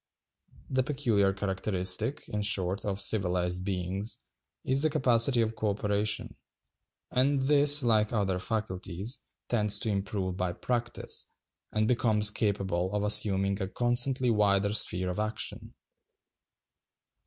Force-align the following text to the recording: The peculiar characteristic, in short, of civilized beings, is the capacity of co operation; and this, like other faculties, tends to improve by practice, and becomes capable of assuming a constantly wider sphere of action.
The 0.71 0.81
peculiar 0.81 1.31
characteristic, 1.31 2.27
in 2.27 2.41
short, 2.41 2.83
of 2.85 2.99
civilized 2.99 3.63
beings, 3.63 4.17
is 4.65 4.81
the 4.81 4.89
capacity 4.89 5.41
of 5.41 5.55
co 5.55 5.69
operation; 5.69 6.37
and 7.11 7.41
this, 7.41 7.83
like 7.83 8.11
other 8.11 8.39
faculties, 8.39 9.19
tends 9.47 9.77
to 9.81 9.89
improve 9.91 10.37
by 10.37 10.53
practice, 10.53 11.27
and 11.71 11.87
becomes 11.87 12.31
capable 12.31 12.91
of 12.95 13.03
assuming 13.03 13.61
a 13.61 13.67
constantly 13.67 14.31
wider 14.31 14.73
sphere 14.73 15.11
of 15.11 15.19
action. 15.19 15.75